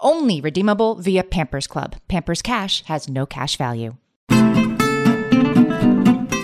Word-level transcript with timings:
Only 0.00 0.40
redeemable 0.40 0.94
via 0.94 1.24
Pampers 1.24 1.66
Club. 1.66 1.96
Pampers 2.06 2.40
Cash 2.40 2.84
has 2.84 3.08
no 3.08 3.26
cash 3.26 3.56
value. 3.56 3.96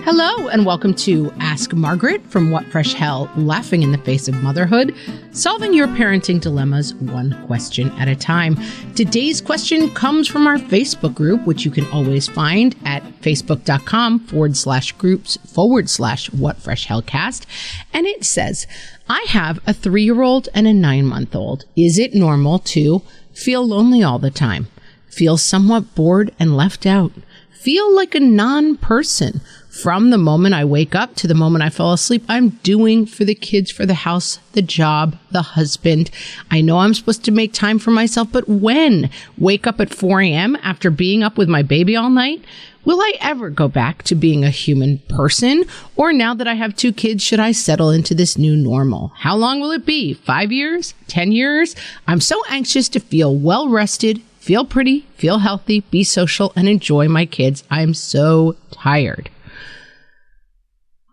Hello, 0.05 0.49
and 0.49 0.67
welcome 0.67 0.93
to 0.95 1.33
Ask 1.39 1.73
Margaret 1.73 2.25
from 2.27 2.51
What 2.51 2.67
Fresh 2.67 2.95
Hell 2.95 3.31
Laughing 3.37 3.83
in 3.83 3.93
the 3.93 3.99
Face 3.99 4.27
of 4.27 4.35
Motherhood, 4.43 4.95
solving 5.31 5.73
your 5.73 5.87
parenting 5.87 6.41
dilemmas 6.41 6.95
one 6.95 7.47
question 7.47 7.91
at 7.93 8.09
a 8.09 8.17
time. 8.17 8.57
Today's 8.97 9.41
question 9.41 9.89
comes 9.95 10.27
from 10.27 10.47
our 10.49 10.59
Facebook 10.59 11.15
group, 11.15 11.47
which 11.47 11.65
you 11.65 11.71
can 11.71 11.87
always 11.93 12.29
find 12.29 12.75
at 12.85 13.03
facebook.com 13.23 14.19
forward 14.21 14.57
slash 14.57 14.93
groups 14.93 15.37
forward 15.47 15.89
slash 15.89 16.31
What 16.33 16.59
Fresh 16.59 16.89
Hellcast. 16.89 17.47
And 17.93 18.07
it 18.07 18.25
says, 18.25 18.67
I 19.09 19.25
have 19.29 19.61
a 19.67 19.73
three 19.73 20.05
year 20.05 20.23
old 20.23 20.49
and 20.55 20.67
a 20.67 20.73
nine 20.73 21.07
month 21.07 21.35
old. 21.37 21.67
Is 21.77 21.99
it 21.99 22.15
normal 22.15 22.59
to 22.59 23.03
feel 23.35 23.67
lonely 23.67 24.03
all 24.03 24.19
the 24.19 24.31
time, 24.31 24.69
feel 25.09 25.37
somewhat 25.37 25.95
bored 25.95 26.33
and 26.39 26.57
left 26.57 26.87
out, 26.87 27.13
feel 27.51 27.95
like 27.95 28.15
a 28.15 28.21
non 28.21 28.77
person. 28.77 29.41
From 29.83 30.11
the 30.11 30.19
moment 30.19 30.55
I 30.55 30.65
wake 30.65 30.95
up 30.95 31.17
to 31.17 31.27
the 31.27 31.35
moment 31.35 31.65
I 31.65 31.69
fall 31.69 31.93
asleep, 31.93 32.25
I'm 32.29 32.51
doing 32.63 33.07
for 33.07 33.25
the 33.25 33.35
kids, 33.35 33.73
for 33.73 33.85
the 33.85 33.93
house, 33.93 34.39
the 34.53 34.63
job, 34.63 35.19
the 35.33 35.43
husband. 35.43 36.13
I 36.49 36.61
know 36.61 36.79
I'm 36.79 36.95
supposed 36.95 37.25
to 37.25 37.33
make 37.33 37.53
time 37.53 37.81
for 37.81 37.91
myself, 37.91 38.29
but 38.31 38.49
when? 38.49 39.11
Wake 39.37 39.67
up 39.67 39.81
at 39.81 39.93
4 39.93 40.21
a.m. 40.23 40.57
after 40.63 40.91
being 40.91 41.25
up 41.25 41.37
with 41.37 41.49
my 41.49 41.63
baby 41.63 41.97
all 41.97 42.09
night? 42.09 42.45
Will 42.85 43.01
I 43.01 43.15
ever 43.21 43.51
go 43.51 43.67
back 43.67 44.05
to 44.05 44.15
being 44.15 44.45
a 44.45 44.51
human 44.51 44.99
person? 45.09 45.65
Or 45.97 46.13
now 46.13 46.35
that 46.35 46.47
I 46.47 46.55
have 46.55 46.77
two 46.77 46.93
kids, 46.93 47.25
should 47.25 47.41
I 47.41 47.51
settle 47.51 47.91
into 47.91 48.15
this 48.15 48.39
new 48.39 48.57
normal? 48.57 49.13
How 49.17 49.35
long 49.35 49.61
will 49.61 49.73
it 49.73 49.85
be? 49.85 50.15
Five 50.15 50.53
years? 50.53 50.95
Ten 51.09 51.33
years? 51.33 51.75
I'm 52.07 52.21
so 52.21 52.41
anxious 52.49 52.89
to 52.91 53.01
feel 53.01 53.35
well 53.35 53.69
rested, 53.69 54.23
feel 54.39 54.65
pretty, 54.65 55.01
feel 55.17 55.39
healthy, 55.39 55.81
be 55.91 56.05
social, 56.05 56.53
and 56.55 56.69
enjoy 56.69 57.09
my 57.09 57.27
kids. 57.27 57.65
I'm 57.71 57.93
so 57.93 58.55
tired. 58.71 59.31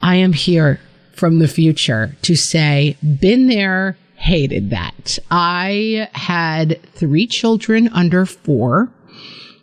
I 0.02 0.16
am 0.16 0.34
here 0.34 0.80
from 1.14 1.40
the 1.40 1.48
future 1.48 2.16
to 2.24 2.36
say, 2.36 2.98
been 3.20 3.48
there, 3.48 3.98
hated 4.16 4.70
that. 4.70 5.20
I 5.30 6.10
had 6.14 6.82
three 6.94 7.28
children 7.28 7.88
under 7.90 8.26
four. 8.26 8.90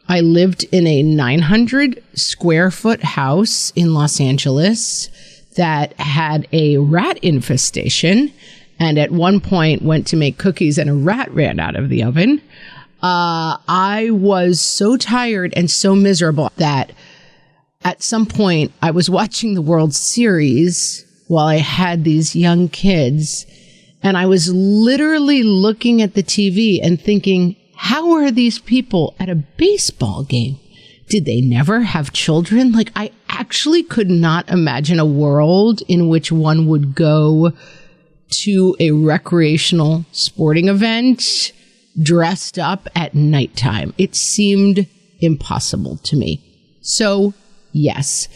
I 0.09 0.21
lived 0.21 0.65
in 0.73 0.87
a 0.87 1.03
900 1.03 2.03
square 2.15 2.71
foot 2.71 3.03
house 3.03 3.73
in 3.77 3.95
Los 3.95 4.21
Angeles 4.21 5.11
that 5.57 5.93
had 5.95 6.49
a 6.53 6.79
rat 6.79 7.19
infestation. 7.19 8.33
And 8.81 8.99
at 8.99 9.11
one 9.11 9.41
point 9.41 9.83
went 9.83 10.07
to 10.09 10.17
make 10.17 10.39
cookies 10.39 10.79
and 10.79 10.89
a 10.89 10.95
rat 10.95 11.31
ran 11.33 11.59
out 11.59 11.77
of 11.77 11.89
the 11.89 12.05
oven. 12.05 12.41
Uh, 13.03 13.59
I 13.69 14.11
was 14.13 14.61
so 14.61 14.97
tired 14.97 15.53
and 15.57 15.71
so 15.71 15.95
miserable 15.95 16.51
that 16.57 16.93
at 17.89 18.03
some 18.03 18.27
point 18.27 18.71
I 18.83 18.91
was 18.91 19.09
watching 19.09 19.55
the 19.55 19.63
World 19.63 19.95
Series 19.95 21.07
while 21.27 21.47
I 21.47 21.57
had 21.57 22.05
these 22.05 22.37
young 22.37 22.69
kids 22.69 23.47
and 24.03 24.15
I 24.15 24.27
was 24.27 24.53
literally 24.53 25.43
looking 25.43 26.03
at 26.03 26.13
the 26.13 26.23
TV 26.23 26.81
and 26.83 27.01
thinking, 27.01 27.57
how 27.77 28.13
are 28.13 28.31
these 28.31 28.59
people 28.59 29.17
at 29.19 29.31
a 29.31 29.35
baseball 29.35 30.23
game? 30.23 30.61
Did 31.09 31.25
they 31.25 31.41
never 31.41 31.81
have 31.81 32.13
children? 32.13 32.73
Like, 32.73 32.93
I 32.95 33.11
actually 33.31 33.83
could 33.83 34.11
not 34.11 34.51
imagine 34.51 34.99
a 34.99 35.07
world 35.07 35.81
in 35.89 36.09
which 36.09 36.31
one 36.31 36.67
would 36.67 36.95
go 36.95 37.53
to 38.43 38.77
a 38.79 38.91
recreational 38.91 40.05
sporting 40.13 40.69
event 40.69 41.53
dressed 42.03 42.59
up 42.59 42.87
at 42.95 43.15
nighttime. 43.15 43.95
It 43.97 44.15
seemed 44.15 44.87
impossible 45.21 45.97
to 46.05 46.17
me. 46.17 46.45
So 46.83 47.33
yes, 47.73 48.29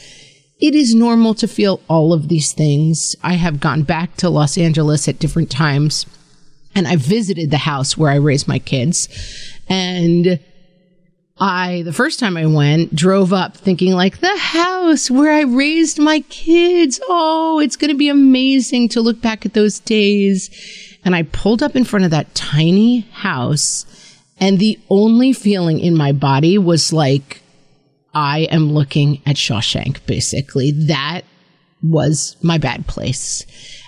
it 0.60 0.74
is 0.74 0.94
normal 0.94 1.34
to 1.34 1.48
feel 1.48 1.80
all 1.88 2.12
of 2.12 2.28
these 2.28 2.52
things. 2.52 3.16
I 3.22 3.34
have 3.34 3.60
gone 3.60 3.82
back 3.82 4.16
to 4.18 4.30
Los 4.30 4.56
Angeles 4.56 5.08
at 5.08 5.18
different 5.18 5.50
times 5.50 6.06
and 6.74 6.86
I 6.88 6.96
visited 6.96 7.50
the 7.50 7.58
house 7.58 7.96
where 7.96 8.10
I 8.10 8.16
raised 8.16 8.48
my 8.48 8.58
kids. 8.58 9.08
And 9.68 10.38
I, 11.38 11.82
the 11.82 11.92
first 11.92 12.20
time 12.20 12.36
I 12.36 12.46
went, 12.46 12.94
drove 12.94 13.32
up 13.32 13.56
thinking 13.56 13.92
like 13.92 14.18
the 14.18 14.36
house 14.36 15.10
where 15.10 15.32
I 15.32 15.42
raised 15.42 15.98
my 15.98 16.20
kids. 16.20 17.00
Oh, 17.08 17.58
it's 17.58 17.76
going 17.76 17.90
to 17.90 17.96
be 17.96 18.08
amazing 18.08 18.88
to 18.90 19.00
look 19.00 19.20
back 19.20 19.44
at 19.44 19.54
those 19.54 19.80
days. 19.80 20.50
And 21.04 21.16
I 21.16 21.24
pulled 21.24 21.62
up 21.62 21.74
in 21.74 21.84
front 21.84 22.04
of 22.04 22.12
that 22.12 22.34
tiny 22.34 23.00
house 23.12 23.84
and 24.38 24.58
the 24.58 24.78
only 24.88 25.32
feeling 25.32 25.78
in 25.78 25.96
my 25.96 26.12
body 26.12 26.58
was 26.58 26.92
like, 26.92 27.41
I 28.14 28.40
am 28.50 28.72
looking 28.72 29.22
at 29.26 29.36
Shawshank, 29.36 30.04
basically. 30.06 30.70
That 30.72 31.22
was 31.82 32.36
my 32.42 32.58
bad 32.58 32.86
place. 32.86 33.44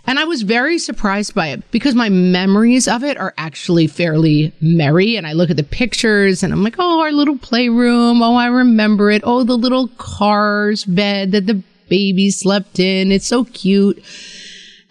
And 0.07 0.19
I 0.19 0.25
was 0.25 0.43
very 0.43 0.79
surprised 0.79 1.35
by 1.35 1.49
it 1.49 1.71
because 1.71 1.95
my 1.95 2.09
memories 2.09 2.87
of 2.89 3.03
it 3.03 3.17
are 3.17 3.33
actually 3.39 3.87
fairly 3.87 4.53
merry. 4.61 5.17
And 5.17 5.27
I 5.27 5.33
look 5.33 5.51
at 5.51 5.57
the 5.57 5.63
pictures 5.63 6.43
and 6.43 6.53
I'm 6.53 6.63
like, 6.63 6.77
oh, 6.79 7.01
our 7.01 7.13
little 7.13 7.39
playroom. 7.39 8.23
Oh, 8.23 8.35
I 8.35 8.47
remember 8.47 9.11
it. 9.11 9.23
Oh, 9.25 9.45
the 9.45 9.57
little 9.57 9.89
cars 9.97 10.85
bed 10.85 11.33
that 11.33 11.47
the 11.47 11.63
baby 11.89 12.31
slept 12.31 12.79
in. 12.79 13.13
It's 13.13 13.27
so 13.27 13.45
cute. 13.45 14.03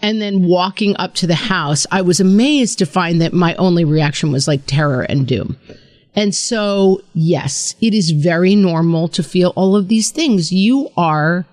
And 0.02 0.22
then 0.22 0.44
walking 0.44 0.96
up 0.98 1.14
to 1.16 1.28
the 1.28 1.36
house, 1.36 1.86
I 1.92 2.02
was 2.02 2.20
amazed 2.20 2.80
to 2.80 2.86
find 2.86 3.22
that 3.22 3.34
my 3.34 3.56
only 3.56 3.86
reaction 3.86 4.32
was 4.32 4.48
like 4.48 4.66
terror 4.66 5.04
and 5.04 5.28
doom. 5.28 5.58
And 6.16 6.36
so, 6.36 7.02
yes, 7.14 7.76
it 7.82 7.94
is 7.94 8.12
very 8.12 8.56
normal 8.56 9.08
to 9.10 9.24
feel 9.24 9.52
all 9.56 9.76
of 9.76 9.88
these 9.88 10.12
things. 10.12 10.52
You 10.52 10.90
are 10.96 11.46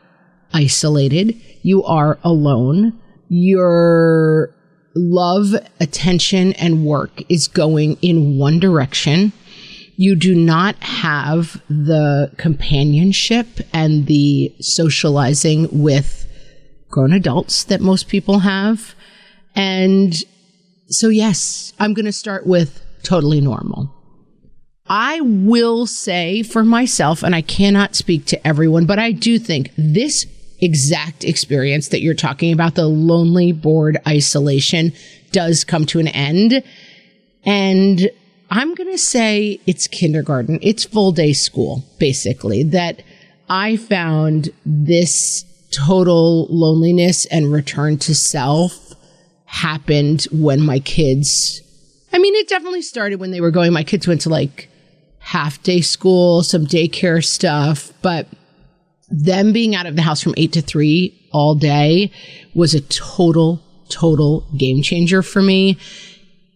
isolated. 0.52 1.40
You 1.62 1.82
are 1.84 2.18
alone. 2.22 2.98
Your 3.28 4.54
love, 4.94 5.54
attention, 5.78 6.52
and 6.54 6.84
work 6.84 7.22
is 7.30 7.48
going 7.48 7.96
in 8.02 8.38
one 8.38 8.60
direction. 8.60 9.32
You 9.96 10.16
do 10.16 10.34
not 10.34 10.76
have 10.82 11.62
the 11.68 12.32
companionship 12.36 13.46
and 13.72 14.06
the 14.06 14.54
socializing 14.60 15.68
with 15.70 16.26
grown 16.90 17.12
adults 17.12 17.64
that 17.64 17.80
most 17.80 18.08
people 18.08 18.40
have. 18.40 18.94
And 19.54 20.14
so, 20.88 21.08
yes, 21.08 21.72
I'm 21.78 21.94
going 21.94 22.06
to 22.06 22.12
start 22.12 22.46
with 22.46 22.82
totally 23.02 23.40
normal. 23.40 23.94
I 24.90 25.20
will 25.20 25.86
say 25.86 26.42
for 26.42 26.64
myself, 26.64 27.22
and 27.22 27.32
I 27.32 27.42
cannot 27.42 27.94
speak 27.94 28.26
to 28.26 28.46
everyone, 28.46 28.86
but 28.86 28.98
I 28.98 29.12
do 29.12 29.38
think 29.38 29.70
this 29.78 30.26
exact 30.60 31.22
experience 31.22 31.88
that 31.88 32.00
you're 32.00 32.12
talking 32.12 32.52
about, 32.52 32.74
the 32.74 32.88
lonely, 32.88 33.52
bored 33.52 33.98
isolation, 34.06 34.92
does 35.30 35.62
come 35.62 35.86
to 35.86 36.00
an 36.00 36.08
end. 36.08 36.64
And 37.44 38.10
I'm 38.50 38.74
going 38.74 38.90
to 38.90 38.98
say 38.98 39.60
it's 39.64 39.86
kindergarten. 39.86 40.58
It's 40.60 40.84
full 40.84 41.12
day 41.12 41.34
school, 41.34 41.84
basically, 42.00 42.64
that 42.64 43.04
I 43.48 43.76
found 43.76 44.50
this 44.66 45.44
total 45.70 46.48
loneliness 46.50 47.26
and 47.26 47.52
return 47.52 47.96
to 47.98 48.14
self 48.14 48.92
happened 49.44 50.26
when 50.32 50.60
my 50.60 50.80
kids, 50.80 51.62
I 52.12 52.18
mean, 52.18 52.34
it 52.34 52.48
definitely 52.48 52.82
started 52.82 53.20
when 53.20 53.30
they 53.30 53.40
were 53.40 53.52
going, 53.52 53.72
my 53.72 53.84
kids 53.84 54.08
went 54.08 54.22
to 54.22 54.28
like 54.28 54.66
half 55.30 55.62
day 55.62 55.80
school, 55.80 56.42
some 56.42 56.66
daycare 56.66 57.24
stuff, 57.24 57.92
but 58.02 58.26
them 59.10 59.52
being 59.52 59.76
out 59.76 59.86
of 59.86 59.94
the 59.94 60.02
house 60.02 60.20
from 60.20 60.34
eight 60.36 60.52
to 60.52 60.60
three 60.60 61.16
all 61.30 61.54
day 61.54 62.10
was 62.52 62.74
a 62.74 62.80
total, 62.80 63.62
total 63.88 64.44
game 64.56 64.82
changer 64.82 65.22
for 65.22 65.40
me. 65.40 65.78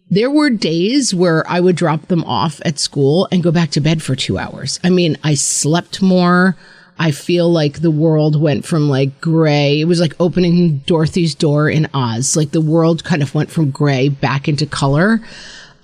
There 0.09 0.29
were 0.29 0.49
days 0.49 1.15
where 1.15 1.49
I 1.49 1.61
would 1.61 1.77
drop 1.77 2.07
them 2.07 2.25
off 2.25 2.61
at 2.65 2.77
school 2.77 3.29
and 3.31 3.41
go 3.41 3.49
back 3.49 3.71
to 3.71 3.79
bed 3.79 4.03
for 4.03 4.13
two 4.13 4.37
hours. 4.37 4.77
I 4.83 4.89
mean, 4.89 5.17
I 5.23 5.35
slept 5.35 6.01
more. 6.01 6.57
I 6.99 7.11
feel 7.11 7.49
like 7.49 7.79
the 7.79 7.91
world 7.91 8.41
went 8.41 8.65
from 8.65 8.89
like 8.89 9.21
gray. 9.21 9.79
It 9.79 9.85
was 9.85 10.01
like 10.01 10.15
opening 10.19 10.79
Dorothy's 10.79 11.33
door 11.33 11.69
in 11.69 11.87
Oz. 11.93 12.35
Like 12.35 12.51
the 12.51 12.59
world 12.59 13.05
kind 13.05 13.23
of 13.23 13.33
went 13.33 13.51
from 13.51 13.71
gray 13.71 14.09
back 14.09 14.49
into 14.49 14.65
color. 14.65 15.21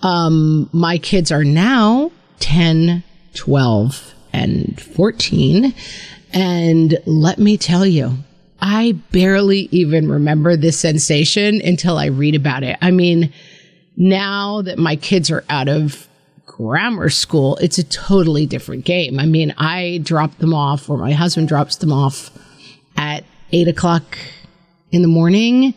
Um, 0.04 0.70
my 0.74 0.98
kids 0.98 1.32
are 1.32 1.46
now 1.46 2.12
10, 2.42 3.04
12, 3.34 4.14
and 4.34 4.82
14. 4.82 5.74
And 6.34 6.98
let 7.06 7.38
me 7.40 7.58
tell 7.58 7.86
you, 7.86 8.18
I 8.62 8.94
barely 9.12 9.70
even 9.72 10.10
remember 10.10 10.56
this 10.56 10.80
sensation 10.80 11.62
until 11.62 11.98
I 11.98 12.08
read 12.08 12.36
about 12.36 12.64
it. 12.64 12.78
I 12.82 12.92
mean, 12.92 13.34
now 13.98 14.62
that 14.62 14.78
my 14.78 14.96
kids 14.96 15.32
are 15.32 15.44
out 15.50 15.68
of 15.68 16.08
grammar 16.46 17.10
school, 17.10 17.56
it's 17.58 17.78
a 17.78 17.84
totally 17.84 18.46
different 18.46 18.86
game. 18.86 19.20
I 19.20 19.26
mean, 19.26 19.54
I 19.58 20.00
drop 20.04 20.38
them 20.38 20.54
off, 20.54 20.90
or 20.90 20.98
my 20.98 21.12
husband 21.12 21.48
drops 21.48 21.78
them 21.78 21.92
off 21.92 22.30
at 22.96 23.24
eight 23.52 23.68
o'clock 23.68 24.18
in 24.92 25.02
the 25.02 25.08
morning. 25.08 25.74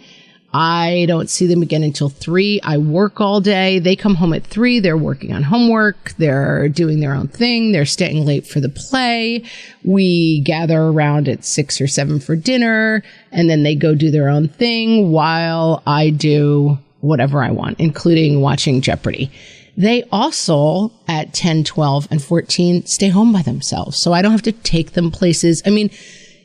I 0.57 1.07
don't 1.09 1.29
see 1.29 1.49
them 1.49 1.63
again 1.63 1.83
until 1.83 2.09
three. 2.09 2.61
I 2.63 2.79
work 2.79 3.21
all 3.21 3.41
day. 3.41 3.81
They 3.81 3.97
come 3.97 4.15
home 4.15 4.33
at 4.33 4.45
three. 4.45 4.79
They're 4.79 4.97
working 4.97 5.33
on 5.33 5.43
homework. 5.43 6.15
They're 6.17 6.69
doing 6.69 7.01
their 7.01 7.13
own 7.13 7.27
thing. 7.27 7.73
They're 7.73 7.85
staying 7.85 8.25
late 8.25 8.47
for 8.47 8.61
the 8.61 8.69
play. 8.69 9.43
We 9.83 10.43
gather 10.43 10.81
around 10.81 11.29
at 11.29 11.45
six 11.45 11.81
or 11.81 11.89
seven 11.89 12.21
for 12.21 12.37
dinner 12.37 13.03
and 13.33 13.51
then 13.51 13.65
they 13.65 13.75
go 13.75 13.97
do 13.97 14.13
their 14.13 14.29
own 14.29 14.47
thing 14.47 15.11
while 15.11 15.83
I 15.89 16.11
do 16.11 16.79
whatever 17.01 17.43
I 17.43 17.51
want, 17.51 17.81
including 17.81 18.41
watching 18.41 18.81
Jeopardy. 18.81 19.33
They 19.77 20.05
also 20.13 20.93
at 21.09 21.35
10, 21.35 21.65
12 21.65 22.07
and 22.13 22.23
14 22.23 22.87
stay 22.87 23.09
home 23.09 23.33
by 23.33 23.43
themselves. 23.43 23.97
So 23.97 24.13
I 24.13 24.23
don't 24.23 24.31
have 24.31 24.43
to 24.43 24.53
take 24.53 24.93
them 24.93 25.11
places. 25.11 25.63
I 25.67 25.71
mean, 25.71 25.91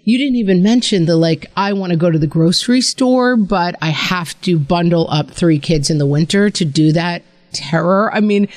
you 0.09 0.17
didn't 0.17 0.37
even 0.37 0.63
mention 0.63 1.05
the 1.05 1.15
like, 1.15 1.51
I 1.55 1.73
want 1.73 1.91
to 1.91 1.97
go 1.97 2.09
to 2.09 2.17
the 2.17 2.25
grocery 2.25 2.81
store, 2.81 3.37
but 3.37 3.75
I 3.79 3.89
have 3.89 4.39
to 4.41 4.57
bundle 4.57 5.07
up 5.11 5.29
three 5.29 5.59
kids 5.59 5.91
in 5.91 5.99
the 5.99 6.05
winter 6.07 6.49
to 6.49 6.65
do 6.65 6.91
that 6.93 7.21
terror. 7.53 8.11
I 8.11 8.19
mean, 8.19 8.47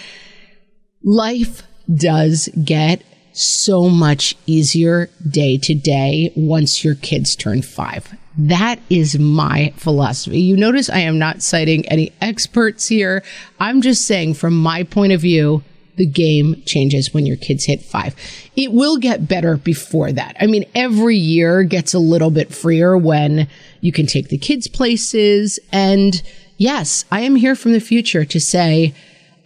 life 1.05 1.63
does 1.95 2.49
get 2.65 3.03
so 3.35 3.91
much 3.91 4.35
easier 4.47 5.11
day 5.29 5.59
to 5.59 5.75
day 5.75 6.33
once 6.35 6.85
your 6.85 6.95
kids 6.95 7.37
turn 7.37 7.61
five. 7.61 8.17
That 8.39 8.81
is 8.89 9.19
my 9.19 9.75
philosophy. 9.77 10.41
You 10.41 10.57
notice 10.57 10.89
I 10.89 11.01
am 11.01 11.19
not 11.19 11.43
citing 11.43 11.87
any 11.89 12.13
experts 12.23 12.89
here. 12.89 13.23
I'm 13.61 13.83
just 13.83 14.07
saying, 14.07 14.35
from 14.35 14.55
my 14.55 14.85
point 14.85 15.13
of 15.13 15.21
view, 15.21 15.63
the 15.97 16.07
game 16.07 16.63
changes 16.65 17.13
when 17.13 17.27
your 17.27 17.37
kids 17.37 17.65
hit 17.65 17.83
five. 17.83 18.15
It 18.57 18.73
will 18.73 18.97
get 18.97 19.29
better 19.29 19.57
before 19.57 20.13
that. 20.13 20.37
I 20.41 20.47
mean, 20.47 20.65
every 20.75 21.17
year 21.17 21.63
gets 21.63 21.95
a 21.95 21.99
little 21.99 22.31
bit 22.31 22.55
freer 22.55 22.97
when 22.97 23.49
you 23.81 23.93
can 23.93 24.07
take 24.07 24.29
the 24.29 24.39
kids 24.39 24.69
places. 24.69 25.59
And 25.71 26.23
yes, 26.57 27.05
I 27.11 27.21
am 27.21 27.37
here 27.37 27.55
from 27.55 27.73
the 27.73 27.81
future 27.81 28.25
to 28.25 28.41
say, 28.41 28.95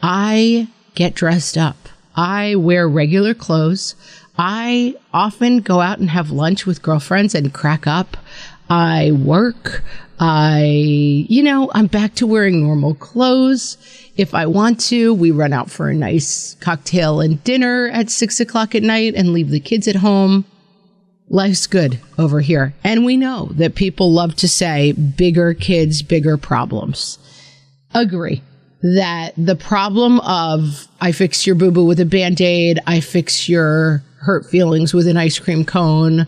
I 0.02 0.68
get 0.94 1.14
dressed 1.14 1.58
up. 1.58 1.76
I 2.14 2.54
wear 2.54 2.88
regular 2.88 3.34
clothes. 3.34 3.94
I 4.38 4.94
often 5.12 5.60
go 5.60 5.80
out 5.80 5.98
and 5.98 6.10
have 6.10 6.30
lunch 6.30 6.66
with 6.66 6.82
girlfriends 6.82 7.34
and 7.34 7.52
crack 7.52 7.86
up. 7.86 8.16
I 8.68 9.12
work. 9.12 9.82
I, 10.18 10.62
you 11.28 11.42
know, 11.42 11.70
I'm 11.74 11.86
back 11.86 12.14
to 12.16 12.26
wearing 12.26 12.62
normal 12.62 12.94
clothes. 12.94 13.76
If 14.16 14.34
I 14.34 14.46
want 14.46 14.80
to, 14.86 15.12
we 15.12 15.30
run 15.30 15.52
out 15.52 15.70
for 15.70 15.88
a 15.88 15.94
nice 15.94 16.54
cocktail 16.60 17.20
and 17.20 17.42
dinner 17.44 17.88
at 17.88 18.10
six 18.10 18.40
o'clock 18.40 18.74
at 18.74 18.82
night 18.82 19.14
and 19.14 19.32
leave 19.32 19.50
the 19.50 19.60
kids 19.60 19.86
at 19.88 19.96
home. 19.96 20.44
Life's 21.28 21.66
good 21.66 21.98
over 22.18 22.40
here. 22.40 22.72
And 22.84 23.04
we 23.04 23.16
know 23.16 23.50
that 23.54 23.74
people 23.74 24.12
love 24.12 24.36
to 24.36 24.48
say 24.48 24.92
bigger 24.92 25.54
kids, 25.54 26.02
bigger 26.02 26.36
problems. 26.36 27.18
Agree 27.94 28.42
that 28.82 29.32
the 29.36 29.56
problem 29.56 30.20
of 30.20 30.86
I 31.00 31.12
fix 31.12 31.46
your 31.46 31.56
boo 31.56 31.70
boo 31.70 31.84
with 31.84 32.00
a 32.00 32.04
band 32.04 32.40
aid, 32.40 32.78
I 32.86 33.00
fix 33.00 33.48
your 33.48 34.04
hurt 34.20 34.46
feelings 34.46 34.94
with 34.94 35.06
an 35.08 35.16
ice 35.16 35.38
cream 35.38 35.64
cone, 35.64 36.26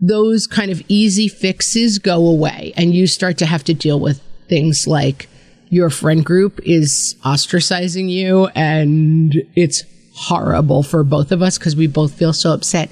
those 0.00 0.46
kind 0.46 0.70
of 0.70 0.82
easy 0.88 1.28
fixes 1.28 1.98
go 1.98 2.26
away 2.26 2.72
and 2.76 2.94
you 2.94 3.06
start 3.06 3.38
to 3.38 3.46
have 3.46 3.64
to 3.64 3.74
deal 3.74 3.98
with 3.98 4.20
things 4.48 4.86
like 4.86 5.28
your 5.68 5.90
friend 5.90 6.24
group 6.24 6.60
is 6.64 7.16
ostracizing 7.24 8.08
you 8.08 8.46
and 8.54 9.34
it's 9.54 9.84
horrible 10.14 10.82
for 10.82 11.02
both 11.02 11.32
of 11.32 11.42
us 11.42 11.58
because 11.58 11.76
we 11.76 11.86
both 11.86 12.14
feel 12.14 12.32
so 12.32 12.52
upset. 12.52 12.90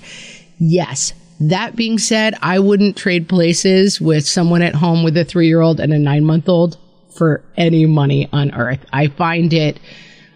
Yes. 0.58 1.12
That 1.40 1.76
being 1.76 1.98
said, 1.98 2.34
I 2.42 2.58
wouldn't 2.58 2.96
trade 2.96 3.28
places 3.28 4.00
with 4.00 4.26
someone 4.26 4.62
at 4.62 4.74
home 4.74 5.04
with 5.04 5.16
a 5.16 5.24
three 5.24 5.46
year 5.46 5.60
old 5.60 5.80
and 5.80 5.92
a 5.92 5.98
nine 5.98 6.24
month 6.24 6.48
old 6.48 6.78
for 7.16 7.42
any 7.56 7.86
money 7.86 8.28
on 8.32 8.52
earth. 8.52 8.84
I 8.92 9.08
find 9.08 9.52
it, 9.52 9.78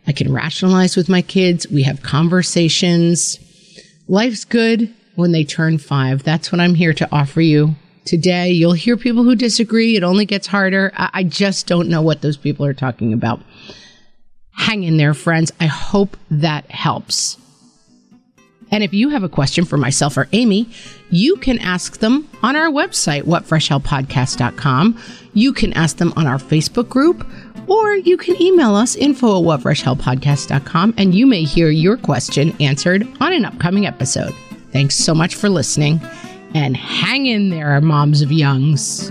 I 0.06 0.12
can 0.12 0.32
rationalize 0.32 0.97
with 0.97 1.09
my 1.09 1.23
kids. 1.23 1.69
We 1.69 1.82
have 1.82 2.03
conversations. 2.03 3.38
Life's 4.06 4.44
good 4.44 4.94
when 5.19 5.32
they 5.32 5.43
turn 5.43 5.79
five. 5.79 6.23
That's 6.23 6.53
what 6.53 6.61
I'm 6.61 6.76
here 6.76 6.93
to 6.94 7.09
offer 7.11 7.41
you 7.41 7.75
today. 8.05 8.50
You'll 8.50 8.73
hear 8.73 8.97
people 8.97 9.25
who 9.25 9.35
disagree. 9.35 9.97
It 9.97 10.05
only 10.05 10.25
gets 10.25 10.47
harder. 10.47 10.93
I, 10.94 11.11
I 11.12 11.23
just 11.25 11.67
don't 11.67 11.88
know 11.88 12.03
what 12.03 12.23
those 12.23 12.37
people 12.37 12.65
are 12.65 12.75
talking 12.75 13.12
about. 13.12 13.41
Hang 14.53 14.85
in 14.85 14.97
there, 14.97 15.15
friends. 15.15 15.53
I 15.59 15.67
hope 15.67 16.17
that 16.31 16.70
helps. 16.70 17.37
And 18.70 18.85
if 18.85 18.94
you 18.94 19.09
have 19.09 19.25
a 19.25 19.29
question 19.29 19.65
for 19.65 19.76
myself 19.76 20.17
or 20.17 20.29
Amy, 20.32 20.70
you 21.11 21.37
can 21.37 21.59
ask 21.59 21.99
them 21.99 22.29
on 22.43 22.55
our 22.55 22.69
website, 22.69 23.23
whatfreshhellpodcast.com. 23.23 25.00
You 25.35 25.53
can 25.53 25.73
ask 25.73 25.97
them 25.97 26.12
on 26.17 26.26
our 26.29 26.38
Facebook 26.38 26.88
group, 26.88 27.26
or 27.67 27.97
you 27.97 28.17
can 28.17 28.41
email 28.41 28.75
us 28.75 28.94
info 28.94 29.39
at 29.39 29.44
whatfreshhellpodcast.com, 29.44 30.94
and 30.96 31.15
you 31.15 31.27
may 31.27 31.43
hear 31.43 31.70
your 31.70 31.96
question 31.96 32.55
answered 32.60 33.08
on 33.20 33.32
an 33.32 33.44
upcoming 33.44 33.87
episode. 33.87 34.34
Thanks 34.70 34.94
so 34.94 35.15
much 35.15 35.34
for 35.34 35.48
listening, 35.48 36.01
and 36.55 36.77
hang 36.77 37.27
in 37.27 37.48
there, 37.48 37.81
moms 37.81 38.22
of 38.22 38.31
youngs. 38.31 39.10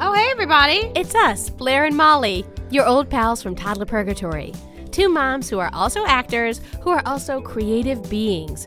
Oh, 0.00 0.12
hey, 0.14 0.28
everybody! 0.30 0.92
It's 0.94 1.14
us, 1.14 1.50
Blair 1.50 1.84
and 1.84 1.96
Molly, 1.96 2.46
your 2.70 2.86
old 2.86 3.10
pals 3.10 3.42
from 3.42 3.54
Toddler 3.54 3.86
Purgatory. 3.86 4.54
Two 4.92 5.08
moms 5.08 5.50
who 5.50 5.58
are 5.58 5.70
also 5.74 6.06
actors, 6.06 6.60
who 6.80 6.90
are 6.90 7.02
also 7.04 7.40
creative 7.40 8.08
beings, 8.08 8.66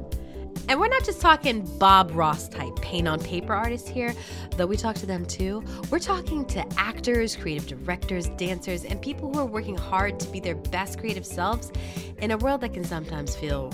And 0.71 0.79
we're 0.79 0.87
not 0.87 1.03
just 1.03 1.19
talking 1.19 1.65
Bob 1.79 2.11
Ross 2.15 2.47
type 2.47 2.73
paint 2.77 3.05
on 3.05 3.19
paper 3.19 3.53
artists 3.53 3.89
here, 3.89 4.15
though 4.55 4.65
we 4.65 4.77
talk 4.77 4.95
to 4.95 5.05
them 5.05 5.25
too. 5.25 5.61
We're 5.89 5.99
talking 5.99 6.45
to 6.45 6.65
actors, 6.79 7.35
creative 7.35 7.67
directors, 7.67 8.29
dancers, 8.37 8.85
and 8.85 9.01
people 9.01 9.33
who 9.33 9.39
are 9.39 9.45
working 9.45 9.75
hard 9.75 10.17
to 10.21 10.29
be 10.29 10.39
their 10.39 10.55
best 10.55 10.97
creative 10.97 11.25
selves 11.25 11.73
in 12.19 12.31
a 12.31 12.37
world 12.37 12.61
that 12.61 12.73
can 12.73 12.85
sometimes 12.85 13.35
feel 13.35 13.69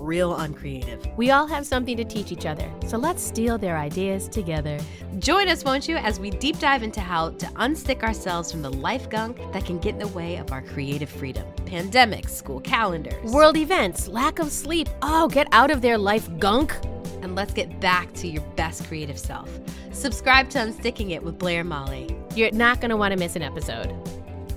real 0.00 0.34
uncreative. 0.34 1.06
We 1.16 1.30
all 1.30 1.46
have 1.46 1.64
something 1.66 1.96
to 1.96 2.04
teach 2.04 2.32
each 2.32 2.46
other, 2.46 2.68
so 2.88 2.98
let's 2.98 3.22
steal 3.22 3.56
their 3.56 3.76
ideas 3.76 4.28
together. 4.28 4.80
Join 5.20 5.48
us, 5.48 5.62
won't 5.62 5.86
you, 5.86 5.98
as 5.98 6.18
we 6.18 6.30
deep 6.30 6.58
dive 6.58 6.82
into 6.82 7.00
how 7.00 7.30
to 7.30 7.46
unstick 7.46 8.02
ourselves 8.02 8.50
from 8.50 8.62
the 8.62 8.72
life 8.72 9.08
gunk 9.08 9.36
that 9.52 9.64
can 9.64 9.78
get 9.78 9.92
in 9.92 10.00
the 10.00 10.08
way 10.08 10.34
of 10.34 10.50
our 10.50 10.62
creative 10.62 11.10
freedom. 11.10 11.46
Pandemics, 11.70 12.30
school 12.30 12.58
calendars, 12.60 13.30
World 13.30 13.56
events, 13.56 14.08
lack 14.08 14.40
of 14.40 14.50
sleep. 14.50 14.88
Oh, 15.02 15.28
get 15.28 15.46
out 15.52 15.70
of 15.70 15.80
their 15.82 15.96
life 15.98 16.28
gunk. 16.40 16.76
and 17.22 17.36
let's 17.36 17.52
get 17.52 17.78
back 17.80 18.12
to 18.14 18.26
your 18.26 18.42
best 18.56 18.84
creative 18.88 19.18
self. 19.18 19.48
Subscribe 19.92 20.48
to 20.50 20.58
Unsticking 20.58 21.10
It 21.10 21.22
with 21.22 21.38
Blair 21.38 21.62
Molly. 21.62 22.16
You're 22.34 22.50
not 22.50 22.80
going 22.80 22.88
to 22.90 22.96
want 22.96 23.12
to 23.12 23.18
miss 23.18 23.36
an 23.36 23.42
episode. 23.42 23.94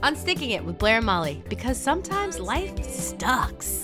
Unsticking 0.02 0.52
It 0.52 0.66
with 0.66 0.80
Blair 0.80 1.02
Molly, 1.02 1.44
because 1.50 1.78
sometimes 1.78 2.40
life 2.40 2.84
sucks. 2.84 3.84